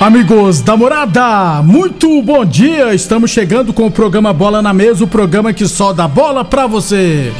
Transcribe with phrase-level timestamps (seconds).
[0.00, 2.94] Amigos da morada, muito bom dia!
[2.94, 6.66] Estamos chegando com o programa Bola na Mesa o programa que só dá bola pra
[6.66, 7.30] você.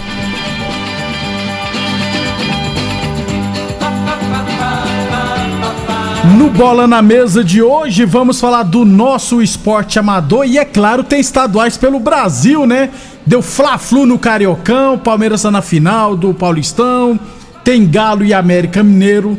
[6.36, 11.02] No Bola na Mesa de hoje, vamos falar do nosso esporte amador e, é claro,
[11.02, 12.91] tem estaduais pelo Brasil, né?
[13.24, 17.19] Deu Fla-Flu no Cariocão, Palmeiras tá na final do Paulistão,
[17.64, 19.39] tem Galo e América Mineiro.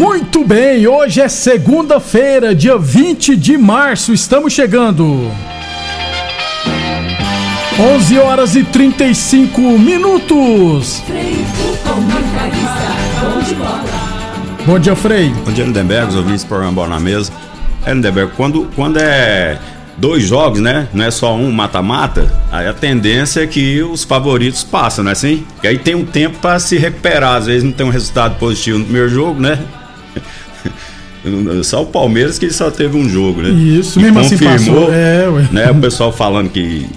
[0.00, 5.30] Muito bem, hoje é segunda-feira, dia 20 de março, estamos chegando.
[7.78, 11.02] 11 horas e 35 minutos.
[14.64, 15.34] Bom dia, Frei.
[15.44, 17.30] Bom dia, Lindenberg, os ouvintes do programa Bola na Mesa.
[17.84, 19.58] É, Lindenberg, quando, quando é
[19.98, 20.88] dois jogos, né?
[20.94, 25.12] Não é só um mata-mata, aí a tendência é que os favoritos passam, não é
[25.12, 25.44] assim?
[25.62, 28.78] E aí tem um tempo para se recuperar, às vezes não tem um resultado positivo
[28.78, 29.58] no primeiro jogo, né?
[31.62, 33.50] Só o Palmeiras que só teve um jogo, né?
[33.50, 34.94] Isso, E mesmo assim confirmou, passou.
[34.94, 35.48] É, ué.
[35.52, 35.70] né?
[35.70, 36.88] O pessoal falando que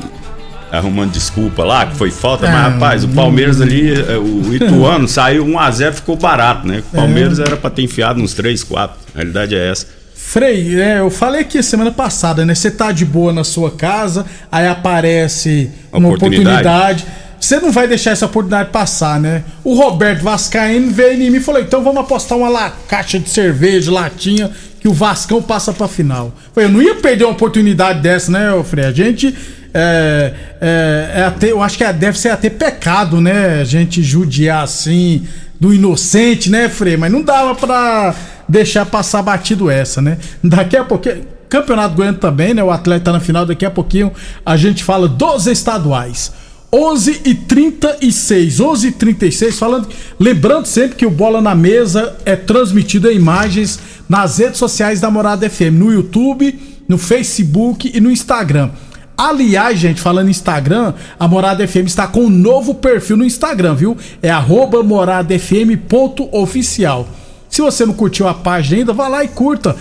[0.72, 5.08] arrumando desculpa lá, que foi falta, Ah, mas rapaz, o Palmeiras ali, eh, o Ituano
[5.08, 6.82] saiu 1 a 0 ficou barato, né?
[6.92, 7.44] O Palmeiras É.
[7.44, 8.96] era para ter enfiado uns 3, 4.
[9.14, 9.88] A realidade é essa.
[10.16, 12.56] Frei, é, eu falei aqui semana passada, né?
[12.56, 16.50] Você tá de boa na sua casa, aí aparece uma Oportunidade.
[16.68, 17.06] oportunidade.
[17.44, 19.44] Você não vai deixar essa oportunidade passar, né?
[19.64, 23.30] O Roberto Vascaíno veio em mim e falou: então vamos apostar uma la- caixa de
[23.30, 24.50] cerveja, latinha,
[24.80, 26.34] que o Vascão passa pra final.
[26.54, 28.86] Falei, eu não ia perder uma oportunidade dessa, né, ô Frei?
[28.86, 29.36] A gente.
[29.74, 33.60] É, é, é até, eu acho que é- deve ser até pecado, né?
[33.60, 35.28] A gente judiar assim
[35.60, 36.96] do inocente, né, Frei?
[36.96, 38.16] Mas não dava pra
[38.48, 40.18] deixar passar batido essa, né?
[40.44, 41.26] Daqui a pouquinho.
[41.50, 42.64] Campeonato Goiano também, né?
[42.64, 44.12] O atleta tá na final, daqui a pouquinho
[44.46, 46.32] a gente fala dos estaduais.
[46.74, 49.88] 11 e 36, 11 e 36, falando,
[50.20, 53.80] lembrando sempre que o Bola na Mesa é transmitido em imagens
[54.10, 58.72] nas redes sociais da Morada FM, no YouTube, no Facebook e no Instagram.
[59.16, 63.76] Aliás, gente, falando em Instagram, a Morada FM está com um novo perfil no Instagram,
[63.76, 63.96] viu?
[64.20, 64.32] É
[64.84, 67.08] moradafm.oficial.
[67.48, 69.76] Se você não curtiu a página ainda, vá lá e curta.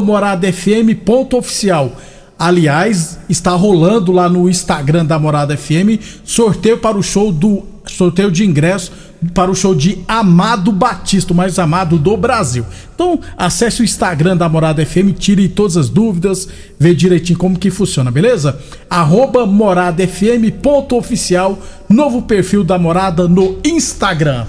[0.00, 1.96] Moradafm.oficial.
[2.42, 7.62] Aliás, está rolando lá no Instagram da Morada FM sorteio para o show do.
[7.86, 8.90] sorteio de ingresso
[9.32, 12.66] para o show de Amado Batista, o mais amado do Brasil.
[12.92, 17.70] Então, acesse o Instagram da Morada FM, tire todas as dúvidas, vê direitinho como que
[17.70, 18.58] funciona, beleza?
[18.90, 21.56] Arroba moradafm.oficial,
[21.88, 24.46] novo perfil da Morada no Instagram.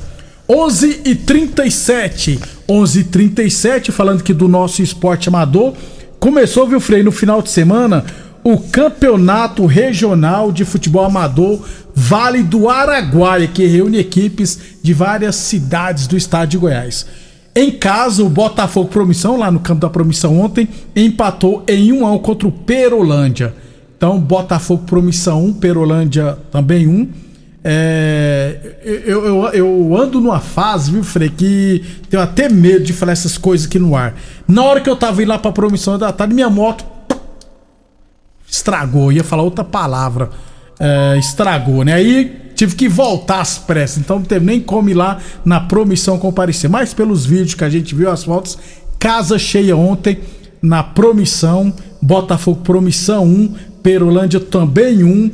[0.50, 5.76] 11 e 37 11 e 37 falando que do nosso esporte amador
[6.24, 8.06] começou, viu, Frei, no final de semana
[8.46, 11.60] o campeonato regional de futebol amador
[11.94, 17.06] Vale do Araguaia, que reúne equipes de várias cidades do estado de Goiás.
[17.54, 22.14] Em casa, o Botafogo Promissão, lá no campo da Promissão ontem, empatou em 1 a
[22.14, 23.54] 1 contra o Perolândia.
[23.98, 27.10] Então, Botafogo Promissão 1, Perolândia também 1.
[27.66, 33.14] É, eu, eu, eu ando numa fase, viu, Frei, que tenho até medo de falar
[33.14, 34.16] essas coisas aqui no ar.
[34.48, 36.86] Na hora que eu tava indo lá pra promissão da tarde, minha moto
[38.54, 39.12] estragou.
[39.12, 40.30] Eu ia falar outra palavra.
[40.80, 41.94] É, estragou, né?
[41.94, 43.98] Aí tive que voltar às pressas.
[43.98, 46.70] Então não teve nem como ir lá na promissão comparecer.
[46.70, 48.58] Mas pelos vídeos que a gente viu, as fotos,
[49.00, 50.20] casa cheia ontem
[50.62, 51.74] na promissão.
[52.02, 55.32] Botafogo Promissão 1, Perolândia também 1.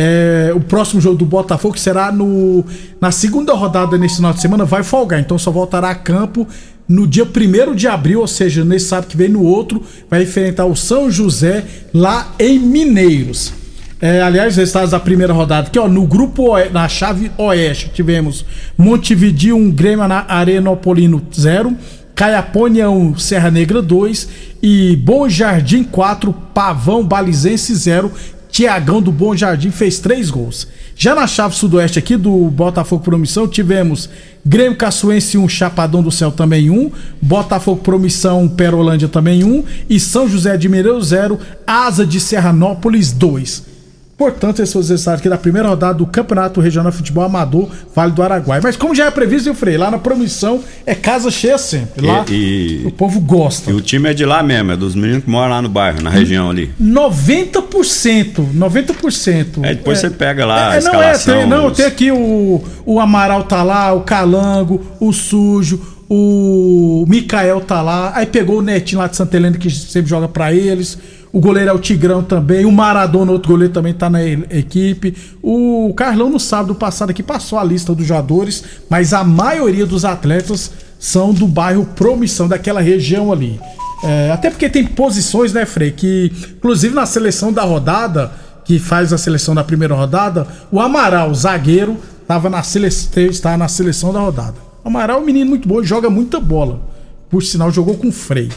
[0.00, 2.64] É, o próximo jogo do Botafogo que será no,
[3.00, 6.46] na segunda rodada nesse final de semana vai folgar, então só voltará a campo
[6.88, 10.66] no dia 1 de abril, ou seja, nesse sábado que vem no outro, vai enfrentar
[10.66, 13.52] o São José lá em Mineiros.
[14.00, 18.44] É, aliás, resultados da primeira rodada aqui, ó, no grupo na chave oeste, tivemos
[18.76, 21.76] Montevideo 1, Grêmio na Arenopolino 0,
[22.14, 24.28] Caiapônia 1, Serra Negra 2
[24.62, 28.12] e Bom Jardim 4, Pavão Balizense 0.
[28.58, 30.66] Tiagão do Bom Jardim fez três gols.
[30.96, 34.10] Já na chave sudoeste aqui do Botafogo Promissão, tivemos
[34.44, 36.90] Grêmio Caçoense 1, Chapadão do Céu também 1,
[37.22, 43.77] Botafogo Promissão, Perolândia também 1 e São José de Mineiro 0, Asa de Serranópolis 2.
[44.18, 47.68] Portanto, esses são os resultados aqui da primeira rodada do Campeonato Regional de Futebol Amador
[47.94, 48.60] Vale do Araguaia.
[48.60, 52.04] Mas como já é previsto, eu falei, lá na Promissão é casa cheia sempre.
[52.04, 53.70] Lá E- e- o povo gosta.
[53.70, 56.02] E o time é de lá mesmo, é dos meninos que moram lá no bairro,
[56.02, 56.70] na região ali.
[56.80, 59.60] 90%, 90%.
[59.64, 62.62] É, depois você pega lá a É, não, é, tem, não, os- tem aqui o,
[62.84, 68.62] o Amaral tá lá, o Calango, o Sujo, o Mikael tá lá, aí pegou o
[68.62, 70.98] Netinho lá de Santa Helena que sempre joga pra eles.
[71.32, 75.14] O goleiro é o Tigrão também, o Maradona, outro goleiro também tá na equipe.
[75.42, 80.04] O Carlão no sábado passado aqui passou a lista dos jogadores, mas a maioria dos
[80.04, 83.60] atletas são do bairro Promissão, daquela região ali.
[84.02, 88.32] É, até porque tem posições, né, Frei, que inclusive na seleção da rodada,
[88.64, 91.96] que faz a seleção da primeira rodada, o Amaral, zagueiro,
[92.26, 92.88] tava na sele...
[92.88, 94.56] está na seleção da rodada.
[94.84, 96.80] O Amaral é um menino muito bom, joga muita bola.
[97.28, 98.50] Por sinal, jogou com Frei.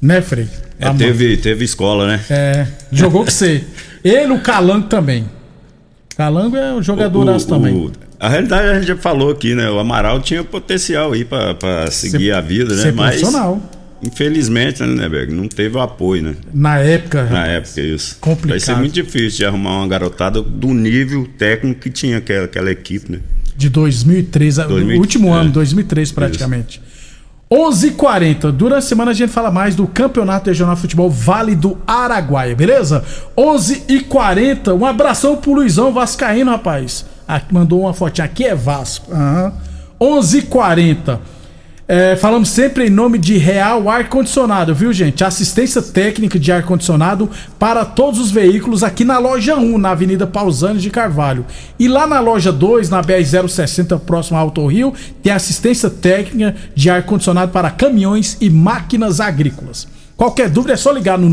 [0.00, 0.48] Né, Frei?
[0.78, 2.20] É, teve, teve escola, né?
[2.30, 3.64] É, jogou com você.
[4.04, 5.26] Ele, o Calango também.
[6.16, 7.74] Calango é um jogadoraço O- também.
[7.74, 9.68] o- a realidade a gente já falou aqui, né?
[9.70, 12.82] O Amaral tinha potencial aí pra, pra seguir Ser- a vida, né?
[12.82, 13.62] ser Mas, profissional.
[14.02, 15.32] infelizmente, né, Neberg?
[15.32, 16.34] Não teve o apoio, né?
[16.52, 17.24] Na época.
[17.24, 18.16] Na época, isso.
[18.20, 18.50] Complicado.
[18.50, 22.70] Vai ser muito difícil de arrumar uma garotada do nível técnico que tinha aquela, aquela
[22.70, 23.18] equipe, né?
[23.56, 25.40] De 2003, o 2000, último é.
[25.40, 26.80] ano, 2003 praticamente.
[27.50, 28.52] 11:40.
[28.52, 32.54] Durante a semana a gente fala mais do Campeonato Regional de Futebol Vale do Araguaia,
[32.54, 33.02] beleza?
[33.36, 34.74] 11:40.
[34.74, 37.06] Um abração pro Luizão Vascaíno, rapaz.
[37.26, 38.26] Aqui mandou uma fotinha.
[38.26, 39.12] Aqui é Vasco.
[39.12, 39.52] Aham.
[40.00, 41.18] 11:40.
[41.90, 45.24] É, falamos sempre em nome de Real Ar Condicionado, viu, gente?
[45.24, 50.26] Assistência técnica de ar condicionado para todos os veículos aqui na loja 1, na Avenida
[50.26, 51.46] Pausanes de Carvalho.
[51.78, 54.92] E lá na loja 2, na BR-060, próximo ao Alto Rio,
[55.22, 59.88] tem assistência técnica de ar condicionado para caminhões e máquinas agrícolas.
[60.14, 61.30] Qualquer dúvida é só ligar no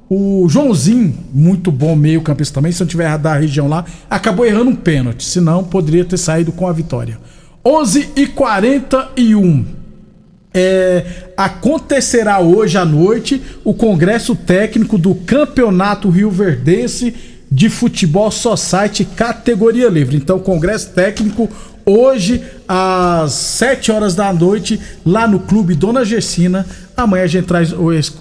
[0.10, 4.70] o Joãozinho, muito bom meio campista também, se eu tiver da região lá, acabou errando
[4.70, 7.20] um pênalti, senão poderia ter saído com a vitória.
[7.66, 9.66] 11 e 41
[10.54, 11.04] é,
[11.36, 17.14] acontecerá hoje à noite o congresso técnico do Campeonato Rio Verdense
[17.52, 20.16] de Futebol Society categoria livre.
[20.16, 21.50] Então, congresso técnico
[21.86, 26.66] hoje às 7 horas da noite lá no Clube Dona Gersina.
[26.98, 27.74] Amanhã a gente traz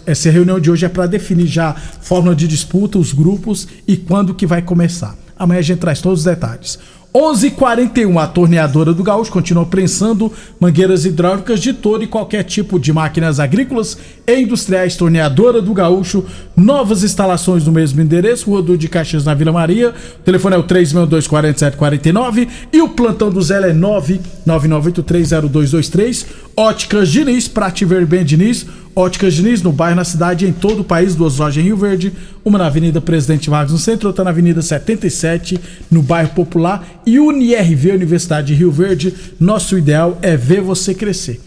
[0.04, 3.96] essa reunião de hoje é para definir já a fórmula de disputa, os grupos e
[3.96, 5.16] quando que vai começar.
[5.36, 6.78] Amanhã a gente traz todos os detalhes.
[7.16, 12.92] 11:41 a torneadora do Gaúcho continua prensando mangueiras hidráulicas de todo e qualquer tipo de
[12.92, 14.96] máquinas agrícolas e industriais.
[14.96, 16.24] Torneadora do Gaúcho,
[16.56, 19.90] novas instalações no mesmo endereço, Rua do de Caxias na Vila Maria.
[19.90, 26.26] O telefone é o 3624749 e o plantão do Zé é 999830223.
[26.56, 28.66] Óticas Diniz, pra te ver bem Diniz.
[28.96, 32.12] Óticas Diniz no bairro, na cidade em todo o país, duas lojas em Rio Verde,
[32.44, 35.58] uma na Avenida Presidente Vargas no centro, outra na Avenida 77
[35.90, 39.12] no bairro Popular e UniRV Universidade de Rio Verde.
[39.40, 41.40] Nosso ideal é ver você crescer.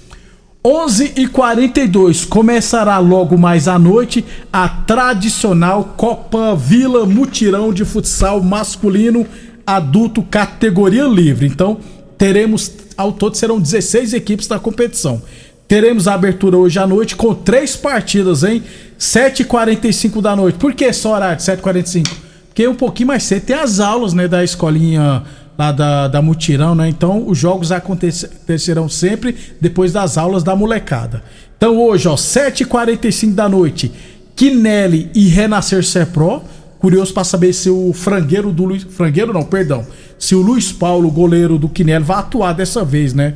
[0.66, 8.44] 11 e 42 começará logo mais à noite a tradicional Copa Vila Mutirão de Futsal
[8.44, 9.25] Masculino
[9.66, 11.48] Adulto categoria livre.
[11.48, 11.77] Então,
[12.18, 15.22] teremos ao todo serão 16 equipes na competição.
[15.67, 18.63] Teremos a abertura hoje à noite com três partidas, hein?
[18.97, 20.57] 7h45 da noite.
[20.57, 22.07] Por que só horário de 7h45?
[22.47, 25.24] Porque um pouquinho mais cedo tem as aulas, né, da escolinha
[25.57, 26.88] lá da, da Mutirão, né?
[26.88, 31.21] Então os jogos acontecerão sempre depois das aulas da molecada.
[31.57, 33.91] Então hoje, ó, 7h45 da noite,
[34.36, 36.43] Quinelli e Renascer Sepro.
[36.79, 38.83] Curioso para saber se o frangueiro do Luiz.
[38.83, 39.86] Frangueiro não, perdão.
[40.17, 43.33] Se o Luiz Paulo, goleiro do Quinelli, vai atuar dessa vez, né?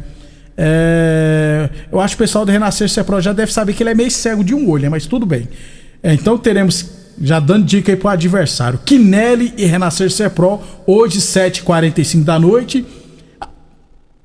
[0.63, 3.95] É, eu acho que o pessoal do Renascer Sepro já deve saber que ele é
[3.95, 5.49] meio cego de um olho, mas tudo bem.
[6.03, 6.85] É, então teremos,
[7.19, 12.85] já dando dica aí pro adversário, Quinelli e Renascer Sepro, hoje 7h45 da noite.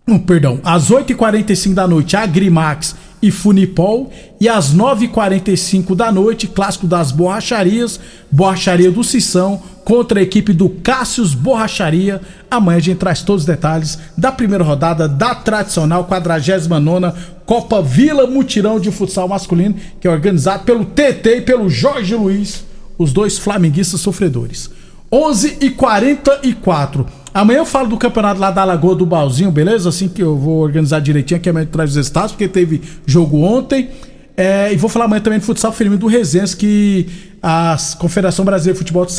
[0.07, 2.95] Não, perdão, às 8h45 da noite, Agrimax
[3.27, 4.11] e Funipol.
[4.41, 7.99] E às 9h45 da noite, clássico das borracharias,
[8.31, 12.21] Borracharia do Sissão contra a equipe do Cássius Borracharia.
[12.51, 17.13] Amanhã a gente traz todos os detalhes da primeira rodada da tradicional 49
[17.47, 22.65] Copa Vila Mutirão de Futsal Masculino, que é organizado pelo TT e pelo Jorge Luiz,
[22.99, 24.71] os dois flamenguistas sofredores.
[25.11, 27.07] 11 e 44
[27.37, 29.91] Amanhã eu falo do campeonato lá da Lagoa do Balzinho, beleza?
[29.91, 33.91] Assim que eu vou organizar direitinho aqui, amanhã traz os estados, porque teve jogo ontem.
[34.35, 37.07] É, e vou falar amanhã também do futsal feminino do Resenhas, que
[37.43, 39.13] a Confederação Brasileira de Futebol de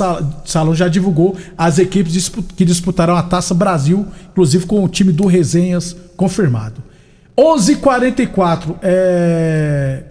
[0.50, 5.28] Salão já divulgou as equipes que disputaram a Taça Brasil, inclusive com o time do
[5.28, 6.82] Resenhas confirmado.
[7.38, 10.04] 11:44 h 44 é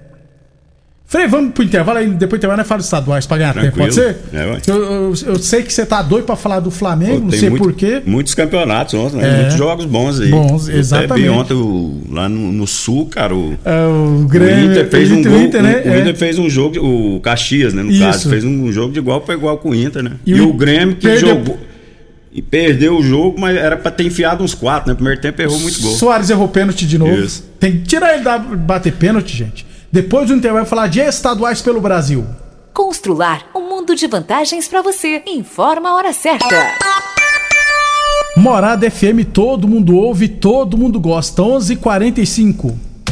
[1.08, 4.16] Frei, vamos pro intervalo aí, depois intervalo nós fala estaduais pra ganhar tempo, pode ser?
[4.32, 7.30] É, eu, eu, eu, sei que você tá doido pra falar do Flamengo, Pô, não
[7.30, 8.02] sei porquê.
[8.04, 9.28] Muitos campeonatos ontem, né?
[9.28, 10.30] É, muitos jogos bons aí.
[10.30, 11.26] Bons, exatamente.
[11.26, 15.12] Eu ontem o, lá no, no, Sul, cara, o, é, o, Grêmio, o Inter fez
[15.12, 15.82] um gol, Inter, né?
[15.84, 16.14] o, o Inter é.
[16.14, 18.00] fez um jogo, o Caxias, né, no Isso.
[18.00, 20.12] caso, fez um jogo de igual para igual com o Inter, né?
[20.26, 21.28] E, e o, Grêmio que perdeu...
[21.28, 21.58] jogou
[22.32, 24.94] e perdeu o jogo, mas era para ter enfiado uns quatro, né?
[24.94, 25.94] Primeiro tempo errou muito gol.
[25.94, 27.14] Soares errou pênalti de novo.
[27.14, 27.42] Isso.
[27.58, 29.64] Tem que tirar ele da bater pênalti, gente.
[29.96, 32.26] Depois do intervalo, vai falar de estaduais pelo Brasil.
[32.74, 35.22] Constrular um mundo de vantagens para você.
[35.26, 36.54] Informa a hora certa.
[38.36, 41.40] Morada FM, todo mundo ouve, todo mundo gosta.
[41.40, 42.85] 11:45.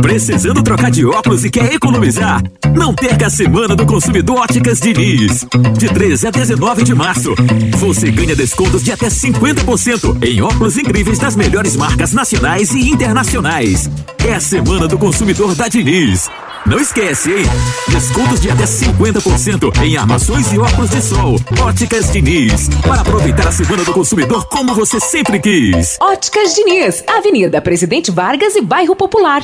[0.00, 2.42] Precisando trocar de óculos e quer economizar?
[2.74, 5.44] Não perca a Semana do Consumidor Óticas Diniz.
[5.76, 7.34] De 13 a 19 de março,
[7.76, 13.90] você ganha descontos de até 50% em óculos incríveis das melhores marcas nacionais e internacionais.
[14.26, 16.30] É a Semana do Consumidor da Diniz.
[16.66, 17.44] Não esquece, hein?
[17.88, 21.36] Descontos de até 50% em armações e óculos de sol.
[21.60, 22.68] Óticas Diniz.
[22.82, 25.96] Para aproveitar a Semana do Consumidor como você sempre quis.
[26.00, 29.42] Óticas Diniz, Avenida Presidente Vargas e Bairro Popular.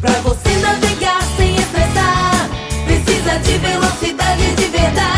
[0.00, 2.48] Pra você navegar sem estressar,
[2.84, 5.17] precisa de velocidade de verdade.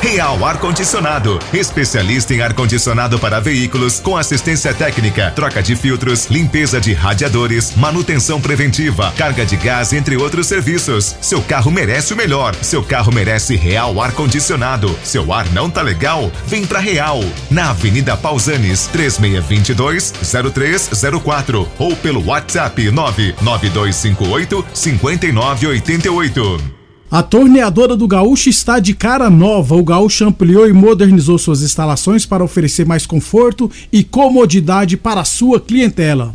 [0.00, 6.26] Real Ar Condicionado, especialista em ar condicionado para veículos com assistência técnica, troca de filtros,
[6.26, 11.16] limpeza de radiadores, manutenção preventiva, carga de gás, entre outros serviços.
[11.20, 12.54] Seu carro merece o melhor.
[12.62, 14.96] Seu carro merece Real Ar Condicionado.
[15.02, 16.30] Seu ar não tá legal?
[16.46, 17.20] Vem pra Real.
[17.50, 20.12] Na Avenida Pausanes, 3622
[20.54, 26.77] 0304 ou pelo WhatsApp 99258 5988.
[27.10, 29.74] A torneadora do Gaúcho está de cara nova.
[29.74, 35.24] O Gaúcho ampliou e modernizou suas instalações para oferecer mais conforto e comodidade para a
[35.24, 36.34] sua clientela.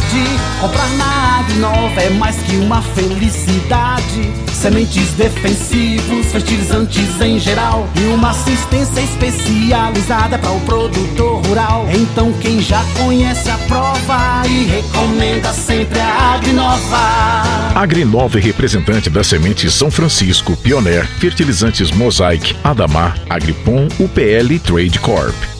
[0.60, 4.32] Comprar na Agrinova é mais que uma felicidade.
[4.52, 11.84] Sementes defensivos, fertilizantes em geral e uma assistência especializada para o produtor rural.
[11.92, 17.72] Então quem já conhece a prova e recomenda sempre a Agrinova.
[17.74, 25.59] Agrinova é representante das sementes São Francisco, Pioneer, Fertilizantes Mosaic, Adamar, Agripom, UPL Trade Corp.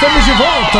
[0.00, 0.78] Estamos de volta.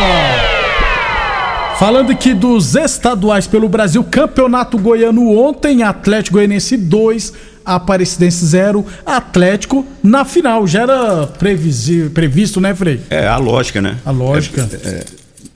[1.77, 7.33] Falando aqui dos estaduais pelo Brasil, Campeonato Goiano ontem, Atlético Goianense 2,
[7.65, 10.65] Aparecidense 0, Atlético na final.
[10.65, 13.01] Já era previsto, né, Frei?
[13.09, 13.97] É a lógica, né?
[14.05, 14.69] A lógica.
[14.83, 15.03] É, é,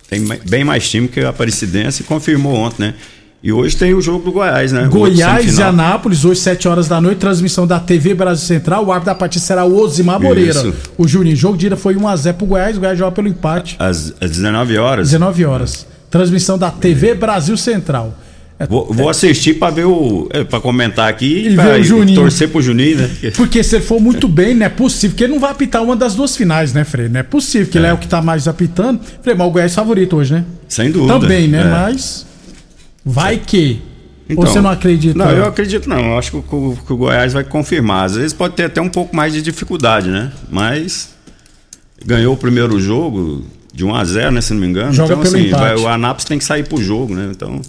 [0.10, 2.94] tem ma- bem mais time que a Aparecidense confirmou ontem, né?
[3.44, 4.88] E hoje tem o jogo do Goiás, né?
[4.88, 5.62] Goiás e.
[5.62, 8.86] Anápolis, hoje, 7 horas da noite, transmissão da TV Brasil Central.
[8.86, 10.52] O árbitro da partida será o Osimar Moreira.
[10.52, 10.74] Isso.
[10.98, 13.76] O Juninho, jogo de ida foi 1x0 pro Goiás, o Goiás joga pelo empate.
[13.78, 15.10] Às, às 19 horas.
[15.10, 15.86] 19 horas.
[16.10, 18.18] Transmissão da TV Brasil Central.
[18.70, 20.30] Vou, vou assistir pra ver o.
[20.32, 22.22] É, pra comentar aqui E pra ver o Juninho.
[22.22, 23.10] torcer pro Juninho, né?
[23.36, 25.98] Porque se ele for muito bem, não é possível, que ele não vai apitar uma
[25.98, 27.10] das duas finais, né, Frei?
[27.10, 29.02] Não é possível, que ele é o que tá mais apitando.
[29.22, 30.46] Frei, mas o Goiás é favorito hoje, né?
[30.70, 31.20] Sem dúvida.
[31.20, 31.62] Também, né?
[31.62, 31.66] É.
[31.66, 32.26] Mas.
[33.06, 33.82] Vai que.
[34.30, 35.18] Então, Ou você não acredita?
[35.18, 36.00] Não, eu acredito não.
[36.00, 38.06] Eu acho que o, que o Goiás vai confirmar.
[38.06, 40.32] Às vezes pode ter até um pouco mais de dificuldade, né?
[40.50, 41.14] Mas
[42.06, 44.42] ganhou o primeiro jogo de 1 a 0 né?
[44.42, 44.94] Se não me engano.
[44.94, 47.30] Joga então, assim, vai- o Anápolis tem que sair pro jogo, né?
[47.32, 47.60] Então,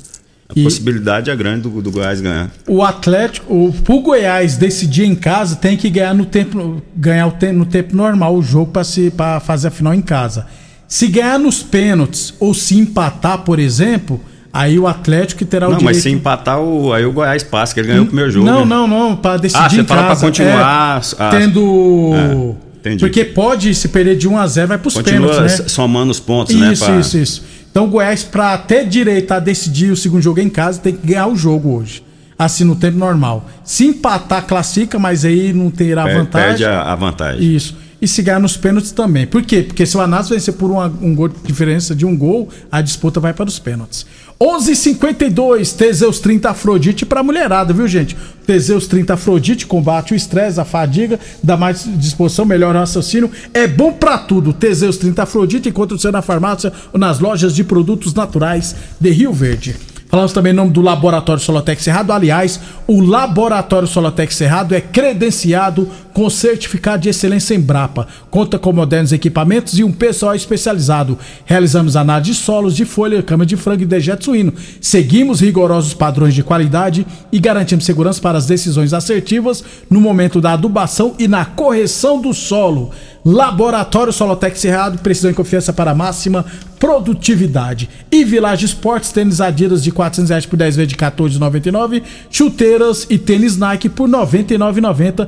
[0.48, 2.50] a E- possibilidade é grande do, do Goiás ganhar.
[2.68, 7.52] O Atlético, o, pro Goiás decidir em casa, tem que ganhar no tempo, ganhar o
[7.52, 8.70] no tempo normal o jogo
[9.16, 10.46] para fazer a final em casa.
[10.86, 14.20] Se ganhar nos pênaltis ou se empatar, por exemplo,
[14.54, 15.94] aí o Atlético que terá o Não, direito.
[15.96, 18.46] mas se empatar, o, aí o Goiás passa, que ele ganhou o primeiro jogo.
[18.46, 18.66] Não, né?
[18.66, 20.26] não, não, para decidir Ah, você em fala pra casa.
[20.26, 22.98] continuar é, a- tendo entendi.
[23.00, 25.68] Porque pode, se perder de 1 a 0 vai pros Continua pênaltis, né?
[25.68, 26.72] somando os pontos, né?
[26.72, 27.42] Isso, pra- isso, isso.
[27.70, 31.06] Então o Goiás, pra ter direito a decidir o segundo jogo em casa, tem que
[31.06, 32.02] ganhar o jogo hoje.
[32.38, 33.48] Assim, no tempo normal.
[33.64, 36.48] Se empatar, classifica, mas aí não terá per- vantagem.
[36.48, 37.54] Perde a, a vantagem.
[37.56, 37.76] Isso.
[38.02, 39.26] E se ganhar nos pênaltis também.
[39.26, 39.62] Por quê?
[39.62, 43.18] Porque se o Anápolis vencer por uma um gol, diferença de um gol, a disputa
[43.18, 44.04] vai para os pênaltis.
[44.40, 48.16] 11:52 Teseus 30 Afrodite para mulherada, viu, gente?
[48.46, 53.66] Teseus 30 Afrodite combate o estresse, a fadiga, dá mais disposição, melhora o raciocínio, é
[53.66, 54.52] bom para tudo.
[54.52, 59.32] Teseus 30 Afrodite encontra você na farmácia ou nas lojas de produtos naturais de Rio
[59.32, 59.76] Verde.
[60.14, 62.12] Falamos também em nome do Laboratório Solotec Cerrado.
[62.12, 68.06] Aliás, o Laboratório Solotec Cerrado é credenciado com certificado de excelência em Brapa.
[68.30, 71.18] Conta com modernos equipamentos e um pessoal especializado.
[71.44, 74.54] Realizamos análise de solos, de folha, cama de frango e dejeto suíno.
[74.80, 80.52] Seguimos rigorosos padrões de qualidade e garantimos segurança para as decisões assertivas no momento da
[80.52, 82.92] adubação e na correção do solo.
[83.24, 86.44] Laboratório Solotec Cerrado, precisão e confiança para máxima
[86.78, 87.88] produtividade.
[88.12, 92.02] E Village Esportes, tênis Adidas de 400 reais por 10 vezes de 14,99.
[92.30, 95.26] Chuteiras e tênis Nike por 99,90.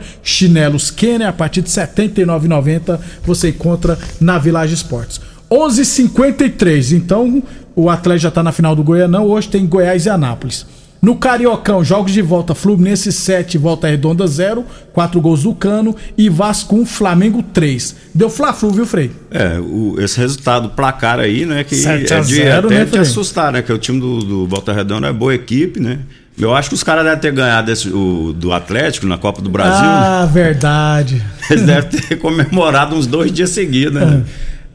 [0.78, 5.20] Chinelos Kenner a partir de 79,90 você encontra na Village Esportes.
[5.50, 6.92] 11:53.
[6.92, 7.42] Então,
[7.74, 9.26] o Atlético já está na final do Goianão.
[9.26, 10.66] Hoje tem Goiás e Anápolis.
[11.00, 16.28] No Cariocão, jogos de volta, Fluminense 7, volta redonda 0, 4 gols do Cano e
[16.28, 17.94] Vasco 1, Flamengo 3.
[18.14, 19.12] Deu Fla-Flu, viu, Frei?
[19.30, 21.62] É, o- esse resultado placar aí, né?
[21.62, 23.62] Que 7 a é de 0, até né, te assustar, né?
[23.62, 26.00] Que o time do, do Volta Redonda é boa equipe, né?
[26.38, 29.48] Eu acho que os caras devem ter ganhado esse- o, do Atlético na Copa do
[29.48, 29.82] Brasil.
[29.82, 29.88] né?
[30.22, 31.22] Ah, verdade.
[31.50, 34.22] Eles devem ter comemorado uns dois dias seguidos, né?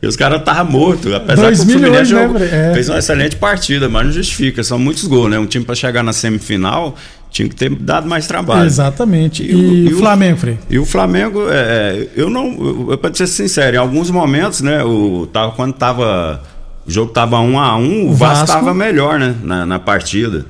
[0.01, 1.13] E os caras estavam mortos.
[1.13, 2.45] Apesar Dois que o Fluminense né, jogou- Bre?
[2.51, 2.71] É.
[2.73, 4.63] fez uma excelente partida, mas não justifica.
[4.63, 5.37] São muitos gols, né?
[5.37, 6.95] Um time para chegar na semifinal
[7.29, 8.65] tinha que ter dado mais trabalho.
[8.65, 9.43] Exatamente.
[9.43, 10.57] E, o- e o- Flamengo, Frei?
[10.67, 12.45] E o Flamengo, é, eu não.
[12.53, 14.83] Eu, eu, pra ser sincero, em alguns momentos, né?
[14.83, 16.41] O, tava, quando tava.
[16.87, 18.47] O jogo tava um a um, o, Vasco Vasco.
[18.57, 19.35] tava melhor, né?
[19.43, 20.47] Na, na partida.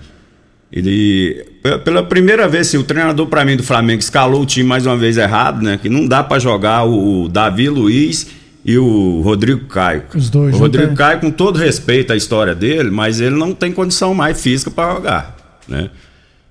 [0.71, 1.45] Ele.
[1.61, 4.85] pe- Pela primeira vez, assim, o treinador, pra mim, do Flamengo, escalou o time mais
[4.85, 5.77] uma vez errado, né?
[5.81, 8.27] Que não dá pra jogar o, Davi Luiz
[8.63, 10.03] e o Rodrigo Caio.
[10.15, 10.95] Os dois O Rodrigo é.
[10.95, 14.93] Caio, com todo respeito à história dele, mas ele não tem condição mais física pra
[14.93, 15.35] jogar,
[15.67, 15.89] né?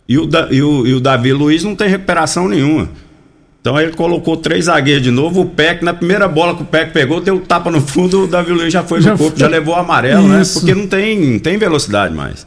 [0.08, 2.88] E o, e, o, e o Davi Luiz não tem recuperação nenhuma.
[3.60, 5.42] Então ele colocou três zagueiros de novo.
[5.42, 8.26] O Peck, na primeira bola que o Peck pegou, deu um tapa no fundo, o
[8.26, 9.40] Davi Luiz já foi Já no corpo, foi.
[9.40, 10.40] já levou o amarelo, né?
[10.42, 10.60] Isso.
[10.60, 12.46] Porque não tem, não tem velocidade mais.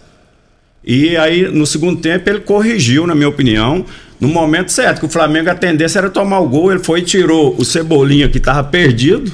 [0.85, 3.85] E aí, no segundo tempo, ele corrigiu, na minha opinião,
[4.19, 6.71] no momento certo, que o Flamengo a tendência era tomar o gol.
[6.71, 9.31] Ele foi e tirou o Cebolinha, que estava perdido,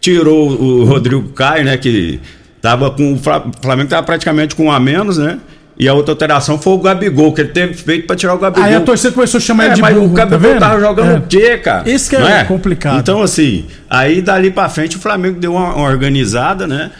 [0.00, 1.76] tirou o Rodrigo Caio, né?
[1.76, 2.20] Que
[2.60, 3.14] tava com.
[3.14, 5.38] O Fla- o Flamengo estava praticamente com um a menos, né?
[5.80, 8.64] E a outra alteração foi o Gabigol, que ele teve feito para tirar o Gabigol.
[8.64, 10.58] Aí a torcida começou a chamar É, ele de mas burro, o tá Gabigol vendo?
[10.58, 11.16] tava jogando É.
[11.18, 11.88] o quê, cara?
[11.88, 12.98] Isso que é Não complicado.
[12.98, 16.90] Então, assim, aí dali pra frente o Flamengo deu uma, uma organizada, né?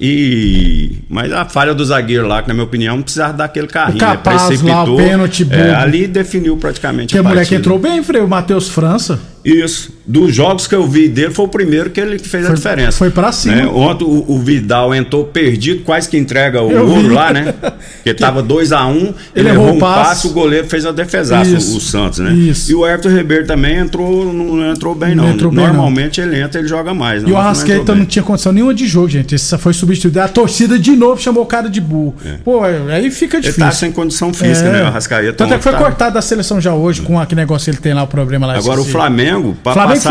[0.00, 0.98] E.
[1.08, 3.96] Mas a falha do zagueiro lá, que na minha opinião, não precisava dar aquele carrinho,
[3.96, 4.72] O capaz né?
[4.72, 5.46] lá, o pênalti.
[5.50, 9.18] É, ali definiu praticamente Que a mulher que entrou bem, Frei, o Matheus França.
[9.44, 9.96] Isso.
[10.06, 12.92] Dos jogos que eu vi dele, foi o primeiro que ele fez a Foi- diferença.
[12.98, 13.54] foi pra cima.
[13.56, 13.66] Né?
[13.66, 17.14] Ontem o, o Vidal entrou perdido, quase que entrega o Eu ouro vi.
[17.14, 17.52] lá, né?
[17.98, 20.08] Porque tava 2x1, um, ele, errou errou o um passe.
[20.08, 21.74] passe, o goleiro fez a defesaça, Isso.
[21.74, 22.32] o, o Santos, né?
[22.32, 22.70] Isso.
[22.70, 25.24] E o Everton Ribeiro também entrou, não, não entrou bem, não.
[25.24, 25.72] Não entrou bem, não.
[25.74, 27.22] Normalmente ele entra, ele joga mais.
[27.22, 28.06] E não, o não Arrascaeta não bem.
[28.06, 29.34] tinha condição nenhuma de jogo, gente.
[29.34, 30.20] Esse foi substituído.
[30.20, 32.14] A torcida de novo chamou o cara de burro.
[32.44, 33.40] Pô, aí fica É.
[33.40, 33.64] Ele difícil.
[33.66, 34.82] tá sem condição física, né?
[34.84, 37.66] O Arrascaeta Tanto é que foi tá- cortado da seleção já hoje, com aquele negócio
[37.66, 38.54] que ele tem lá, o problema lá.
[38.56, 38.92] Agora o esqueci.
[39.30, 40.10] Flamengo, para passar,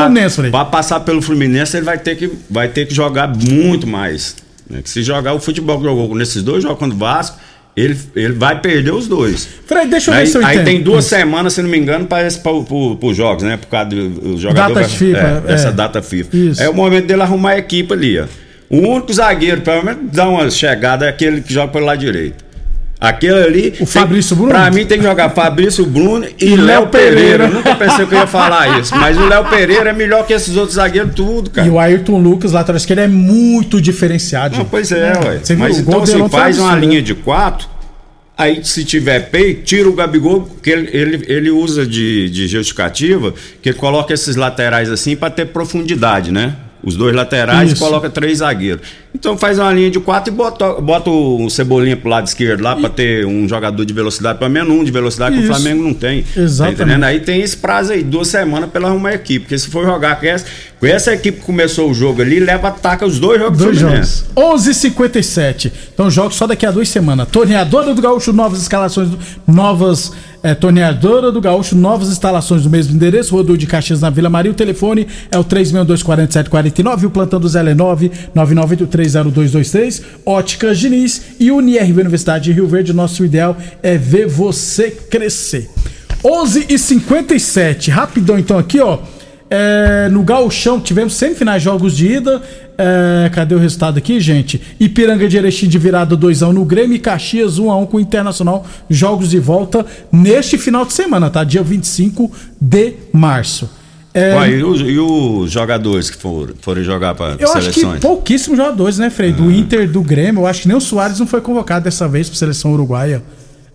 [0.51, 4.36] pra passar pelo Fluminense, ele vai ter que, vai ter que jogar muito mais.
[4.69, 4.82] né?
[4.82, 7.38] Que se jogar o futebol que jogou nesses dois jogos contra o Vasco,
[7.75, 9.47] ele, ele vai perder os dois.
[9.67, 10.65] Frei, deixa eu ver aí, se eu aí entendo.
[10.65, 13.56] tem duas semanas, se não me engano, para os jogos, né?
[13.58, 14.73] Por causa do jogador.
[14.73, 15.53] Data vai- FIFA, é, é.
[15.53, 16.36] Essa data FIFA.
[16.36, 16.62] Isso.
[16.63, 18.25] É o momento dele arrumar a equipe ali, ó.
[18.69, 22.43] O único zagueiro, pelo menos, dá uma chegada, é aquele que joga pelo lado direito.
[22.99, 23.73] Aquele ali.
[23.79, 24.51] O Fabrício Bruno?
[24.51, 27.15] Pra mim tem que jogar Fabrício Bruno e, E Léo Pereira.
[27.15, 27.47] Pereira.
[27.47, 28.95] Nunca pensei que eu ia falar isso.
[28.95, 31.67] Mas o Léo Pereira é melhor que esses outros zagueiros, tudo, cara.
[31.67, 34.57] E o Ayrton Lucas, lateral esquerdo, é muito diferenciado.
[34.57, 35.39] Não, pois é, ué.
[35.43, 37.67] Você viu, Mas o então dele assim, foi faz uma linha de quatro,
[38.36, 43.31] aí se tiver peito, tira o Gabigol, que ele, ele, ele usa de, de justificativa,
[43.62, 46.55] que ele coloca esses laterais assim pra ter profundidade, né?
[46.83, 47.83] Os dois laterais Isso.
[47.83, 48.81] e coloca três zagueiros.
[49.17, 52.75] Então faz uma linha de quatro e bota, bota o Cebolinha pro lado esquerdo lá
[52.75, 55.51] pra ter um jogador de velocidade, pelo menos um de velocidade que Isso.
[55.51, 56.23] o Flamengo não tem.
[56.36, 56.77] Exatamente.
[56.77, 57.03] Tá entendendo?
[57.03, 59.39] Aí tem esse prazo aí, duas semanas pela arrumar a equipe.
[59.45, 60.45] Porque se for jogar com essa.
[60.79, 64.25] Com essa equipe que começou o jogo ali, leva ataca os dois jogos Dois jogos.
[64.35, 65.71] 11h57.
[65.91, 67.27] Então, jogos só daqui a duas semanas.
[67.29, 69.09] Torneadora do Gaúcho, novas escalações.
[69.47, 70.11] Novas.
[70.43, 73.35] É, Torneadora do Gaúcho, novas instalações do mesmo endereço.
[73.35, 74.51] Rodul de Caxias na Vila Maria.
[74.51, 77.05] O telefone é o 3624749.
[77.05, 80.03] O plantão do Zé é 999830223.
[80.23, 82.93] Óticas Diniz e UniRV Universidade de Rio Verde.
[82.93, 85.67] Nosso ideal é ver você crescer.
[86.23, 87.89] 11h57.
[87.89, 88.99] Rapidão, então, aqui, ó.
[89.49, 92.41] É, no Gauchão tivemos semifinais jogos de ida.
[92.77, 94.62] É, cadê o resultado aqui, gente?
[94.79, 98.65] Ipiranga de Erechim de virada 2x1 no Grêmio e Caxias 1x1 com o Internacional.
[98.89, 101.43] Jogos de volta neste final de semana, tá?
[101.43, 103.69] Dia 25 de março.
[104.13, 107.81] É, Ué, e, os, e os jogadores que foram, foram jogar para eu acho que
[107.81, 108.01] seleções?
[108.01, 109.31] pouquíssimos jogadores, né, Frei?
[109.31, 110.41] Do Inter, do Grêmio.
[110.41, 113.21] Eu acho que nem o Soares não foi convocado dessa vez para seleção uruguaia.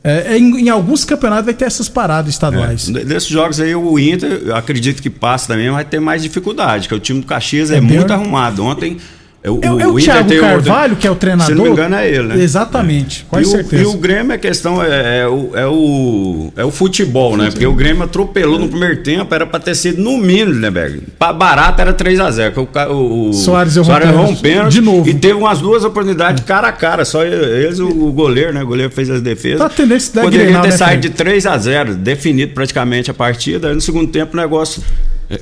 [0.05, 2.89] É, em, em alguns campeonatos vai ter essas paradas estaduais.
[2.89, 6.89] É, desses jogos aí, o Inter, eu acredito que passa também, vai ter mais dificuldade,
[6.89, 8.65] que o time do Caxias é, É muito arrumado.
[8.65, 8.99] Ontem.
[9.45, 11.47] É, o- é o Thiago tem Carvalho, que é o treinador?
[11.49, 12.41] Se não me engano, é ele, né?
[12.41, 13.83] Exatamente, com e, o, certeza.
[13.83, 17.51] e o Grêmio, a questão é, é o, é, o, é o futebol, né?
[17.51, 21.03] Porque o Grêmio atropelou no primeiro tempo, era pra ter sido no mínimo, né, Berg?
[21.19, 22.53] Pra barato era 3x0.
[22.57, 24.75] O, o, o Soares errou Soares pênalti.
[24.75, 25.09] De novo.
[25.09, 27.05] E teve umas duas oportunidades cara a cara.
[27.05, 28.63] Só eles, o, o goleiro, né?
[28.63, 29.59] O goleiro fez as defesas.
[29.59, 33.69] Tá tendência da Poderia Grenal, ter né, saído de 3x0, definido praticamente a partida.
[33.69, 34.83] Aí no segundo tempo o negócio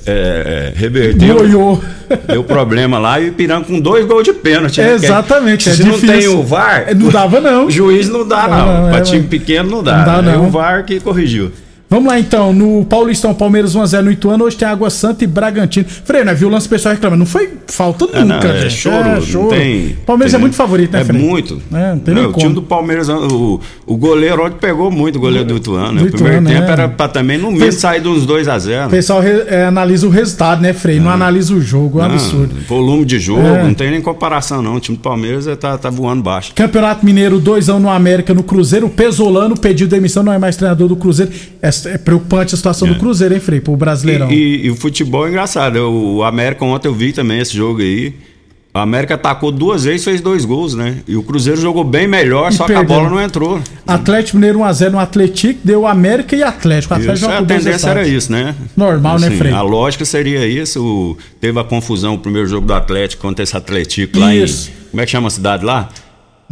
[0.05, 1.35] é, é, reverteu.
[1.37, 1.81] Boiou.
[2.27, 4.81] Deu problema lá e o Ipiranga com dois gols de pênalti.
[4.81, 4.93] né?
[4.93, 6.17] Exatamente, é Se não difícil.
[6.19, 7.67] tem o VAR, É, não dava, não.
[7.67, 8.95] o juiz não dá, Não, não.
[8.97, 9.97] é, time mas- pequeno não dá.
[9.97, 10.47] Não dá, não.
[10.47, 11.51] o VAR que corrigiu.
[11.91, 15.85] Vamos lá então, no Paulistão, Palmeiras 1x0 no Ituano, hoje tem Água Santa e Bragantino.
[15.89, 16.33] Frei, né?
[16.33, 17.19] Viu o lance pessoal reclamando?
[17.19, 18.75] Não foi falta É, não, nunca, é gente.
[18.75, 19.97] choro, não tem.
[20.05, 21.21] Palmeiras é tem- muito favorito, né, É Frei?
[21.21, 21.61] muito.
[21.73, 22.43] É, não tem Não, nem o como.
[22.45, 25.91] time do Palmeiras, o, o goleiro ontem pegou muito, o goleiro do Ituano.
[25.91, 26.01] né?
[26.03, 26.73] Do O primeiro Ituano, tempo é.
[26.73, 28.87] era pra também no mínimo sair uns 2x0.
[28.87, 30.97] O pessoal re- é, analisa o resultado, né, Frei?
[30.97, 32.55] Não analisa o jogo, é um absurdo.
[32.69, 33.63] Volume de jogo, É.
[33.63, 34.75] não tem nem comparação, não.
[34.75, 36.53] O time do Palmeiras é, tá, tá voando baixo.
[36.55, 38.85] Campeonato Mineiro 2x1 no América no Cruzeiro.
[38.85, 41.29] O Pesolano pediu demissão, não é mais treinador do Cruzeiro.
[41.61, 43.59] É, é preocupante a situação do Cruzeiro, hein, Frei?
[43.61, 44.31] Pro Brasileirão.
[44.31, 45.77] E, e- e o futebol é engraçado.
[45.77, 48.13] O, América ontem eu vi também esse jogo aí.
[48.73, 50.99] O América atacou duas vezes fez dois gols, né?
[51.05, 53.59] E o Cruzeiro jogou bem melhor, E só que a bola não entrou.
[53.85, 56.93] Atlético Mineiro 1x0 no Atlético, deu América e Atlético.
[56.93, 58.55] O Atlético Isso, a tendência era isso, né?
[58.77, 59.51] Normal, né, Frei?
[59.51, 61.17] A lógica seria isso.
[61.41, 64.69] teve a confusão, o primeiro jogo do Atlético contra esse Atlético lá Isso.
[64.69, 64.89] em.
[64.91, 65.89] Como é que chama a cidade lá?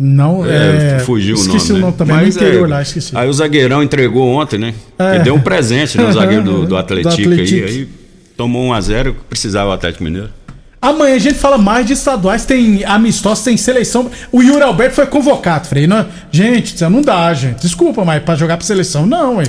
[0.01, 0.99] Não, é.
[0.99, 1.49] fugiu o nome.
[1.49, 1.81] Esqueci o né?
[1.81, 3.17] nome também, Mas, no interior é, lá, esqueci.
[3.17, 4.73] Aí o zagueirão entregou ontem, né?
[4.97, 5.15] É.
[5.15, 7.65] Ele deu um presente no zagueiro do, do Atlético, Do Atlético.
[7.65, 7.73] aí.
[7.73, 7.89] Aí
[8.37, 10.29] tomou 1 a 0 precisava o Atlético Mineiro.
[10.81, 14.09] Amanhã a gente fala mais de estaduais, tem amistosos, tem seleção.
[14.31, 15.85] O Yuri Alberto foi convocado, Frei.
[15.85, 17.61] Não, gente, isso não dá, gente.
[17.61, 19.43] Desculpa, mas pra jogar pra seleção, não, ué.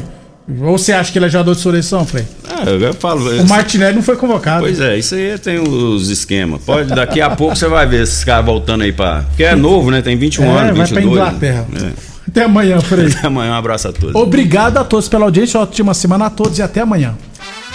[0.62, 2.24] Ou você acha que ele é jogador de seleção, Frei?
[2.48, 3.28] É, eu falo.
[3.42, 4.60] O Martinelli não foi convocado.
[4.62, 6.60] Pois é, isso aí tem os esquemas.
[6.62, 9.22] Pode, daqui a pouco você vai ver esses caras voltando aí pra.
[9.28, 10.02] Porque é novo, né?
[10.02, 10.92] Tem 21 É, anos, vai 22.
[10.92, 11.66] pra Inglaterra.
[11.82, 11.90] É.
[12.28, 13.06] Até amanhã, Frei.
[13.06, 14.14] Até amanhã, um abraço a todos.
[14.14, 17.14] Obrigado a todos pela audiência, ótima semana a todos e até amanhã.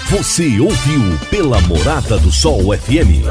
[0.09, 3.25] Você ouviu pela Morada do Sol FM.